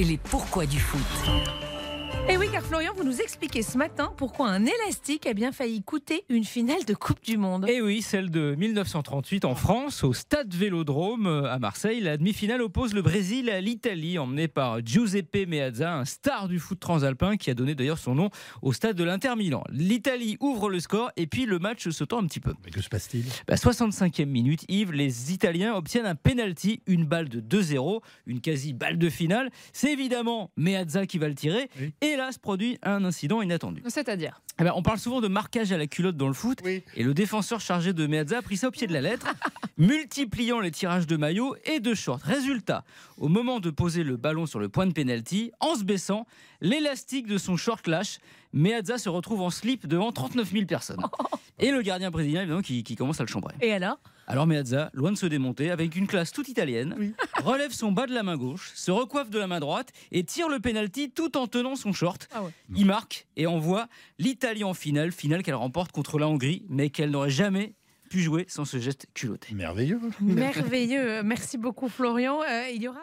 et 0.00 0.04
les 0.04 0.16
pourquoi 0.16 0.64
du 0.64 0.80
foot. 0.80 1.69
Et 2.28 2.36
oui, 2.36 2.46
car 2.52 2.62
Florian, 2.62 2.92
vous 2.96 3.02
nous 3.02 3.20
expliquez 3.20 3.62
ce 3.62 3.76
matin 3.76 4.12
pourquoi 4.16 4.48
un 4.48 4.64
élastique 4.64 5.26
a 5.26 5.34
bien 5.34 5.50
failli 5.50 5.82
coûter 5.82 6.24
une 6.28 6.44
finale 6.44 6.84
de 6.84 6.94
Coupe 6.94 7.20
du 7.24 7.36
Monde. 7.36 7.68
Et 7.68 7.80
oui, 7.80 8.02
celle 8.02 8.30
de 8.30 8.54
1938 8.56 9.44
en 9.44 9.56
France, 9.56 10.04
au 10.04 10.12
stade 10.12 10.54
Vélodrome 10.54 11.26
à 11.26 11.58
Marseille. 11.58 12.00
La 12.00 12.16
demi-finale 12.16 12.62
oppose 12.62 12.94
le 12.94 13.02
Brésil 13.02 13.50
à 13.50 13.60
l'Italie, 13.60 14.18
emmené 14.18 14.46
par 14.46 14.78
Giuseppe 14.84 15.48
Meazza, 15.48 15.92
un 15.92 16.04
star 16.04 16.46
du 16.46 16.60
foot 16.60 16.78
transalpin 16.78 17.36
qui 17.36 17.50
a 17.50 17.54
donné 17.54 17.74
d'ailleurs 17.74 17.98
son 17.98 18.14
nom 18.14 18.30
au 18.62 18.72
stade 18.72 18.96
de 18.96 19.02
l'Inter 19.02 19.34
Milan. 19.36 19.64
L'Italie 19.72 20.36
ouvre 20.40 20.70
le 20.70 20.78
score 20.78 21.10
et 21.16 21.26
puis 21.26 21.46
le 21.46 21.58
match 21.58 21.88
se 21.88 22.04
tend 22.04 22.22
un 22.22 22.26
petit 22.26 22.40
peu. 22.40 22.54
Mais 22.64 22.70
que 22.70 22.80
se 22.80 22.88
passe-t-il? 22.88 23.24
Bah, 23.48 23.56
65e 23.56 24.26
minute, 24.26 24.64
Yves, 24.68 24.92
les 24.92 25.32
Italiens 25.32 25.74
obtiennent 25.74 26.06
un 26.06 26.14
penalty, 26.14 26.80
une 26.86 27.06
balle 27.06 27.28
de 27.28 27.40
2-0, 27.40 28.00
une 28.26 28.40
quasi 28.40 28.72
balle 28.72 28.98
de 28.98 29.10
finale. 29.10 29.50
C'est 29.72 29.92
évidemment 29.92 30.52
Meazza 30.56 31.06
qui 31.06 31.18
va 31.18 31.26
le 31.26 31.34
tirer. 31.34 31.68
Oui. 31.80 31.92
Et 32.02 32.16
là 32.16 32.32
se 32.32 32.38
produit 32.38 32.78
un 32.82 33.04
incident 33.04 33.42
inattendu. 33.42 33.82
C'est-à-dire 33.86 34.40
Eh 34.58 34.64
ben, 34.64 34.72
on 34.74 34.82
parle 34.82 34.98
souvent 34.98 35.20
de 35.20 35.28
marquage 35.28 35.70
à 35.70 35.76
la 35.76 35.86
culotte 35.86 36.16
dans 36.16 36.28
le 36.28 36.34
foot. 36.34 36.58
Oui. 36.64 36.82
Et 36.94 37.02
le 37.02 37.12
défenseur 37.12 37.60
chargé 37.60 37.92
de 37.92 38.06
Meazza 38.06 38.38
a 38.38 38.42
pris 38.42 38.56
ça 38.56 38.68
au 38.68 38.70
pied 38.70 38.86
de 38.86 38.92
la 38.92 39.02
lettre, 39.02 39.26
multipliant 39.78 40.60
les 40.60 40.70
tirages 40.70 41.06
de 41.06 41.16
maillot 41.16 41.56
et 41.64 41.80
de 41.80 41.92
short. 41.94 42.22
Résultat, 42.22 42.84
au 43.18 43.28
moment 43.28 43.60
de 43.60 43.70
poser 43.70 44.02
le 44.02 44.16
ballon 44.16 44.46
sur 44.46 44.60
le 44.60 44.68
point 44.68 44.86
de 44.86 44.92
pénalty, 44.92 45.52
en 45.60 45.74
se 45.74 45.84
baissant, 45.84 46.26
l'élastique 46.60 47.26
de 47.26 47.36
son 47.38 47.56
short 47.56 47.86
lâche. 47.86 48.18
Meazza 48.52 48.98
se 48.98 49.08
retrouve 49.08 49.42
en 49.42 49.50
slip 49.50 49.86
devant 49.86 50.10
39 50.10 50.50
000 50.52 50.66
personnes. 50.66 51.02
Et 51.60 51.70
le 51.70 51.82
gardien 51.82 52.10
brésilien, 52.10 52.40
évidemment, 52.40 52.62
qui, 52.62 52.82
qui 52.82 52.96
commence 52.96 53.20
à 53.20 53.24
le 53.24 53.28
chambrer. 53.28 53.54
Et 53.60 53.72
alors? 53.72 53.98
Alors 54.26 54.46
Meazza, 54.46 54.90
loin 54.94 55.10
de 55.10 55.16
se 55.16 55.26
démonter, 55.26 55.70
avec 55.70 55.96
une 55.96 56.06
classe 56.06 56.32
toute 56.32 56.48
italienne, 56.48 57.14
relève 57.44 57.72
son 57.72 57.90
bas 57.90 58.06
de 58.06 58.14
la 58.14 58.22
main 58.22 58.36
gauche, 58.36 58.70
se 58.74 58.90
recoiffe 58.90 59.28
de 59.28 59.38
la 59.38 59.46
main 59.46 59.60
droite 59.60 59.90
et 60.12 60.22
tire 60.24 60.48
le 60.48 60.60
penalty 60.60 61.10
tout 61.10 61.36
en 61.36 61.46
tenant 61.48 61.74
son 61.74 61.92
short. 61.92 62.28
Ah 62.32 62.44
ouais. 62.44 62.50
Il 62.76 62.86
marque 62.86 63.26
et 63.36 63.46
envoie 63.46 63.88
l'Italie 64.18 64.62
en 64.64 64.72
finale, 64.72 65.10
finale 65.12 65.42
qu'elle 65.42 65.56
remporte 65.56 65.90
contre 65.92 66.18
la 66.18 66.28
Hongrie, 66.28 66.64
mais 66.68 66.90
qu'elle 66.90 67.10
n'aurait 67.10 67.30
jamais 67.30 67.74
pu 68.08 68.20
jouer 68.20 68.44
sans 68.48 68.64
ce 68.64 68.78
geste 68.78 69.06
culotté. 69.14 69.54
Merveilleux. 69.54 70.00
Merveilleux. 70.20 71.22
Merci 71.22 71.58
beaucoup, 71.58 71.88
Florian. 71.88 72.40
Euh, 72.42 72.68
il 72.72 72.82
y 72.82 72.88
aura. 72.88 73.00